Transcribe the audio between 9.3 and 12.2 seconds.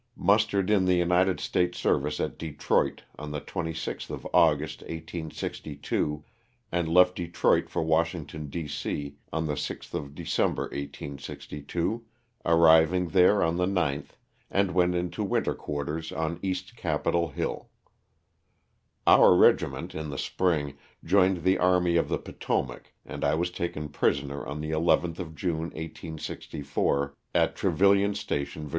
on the 6th of December, 1862,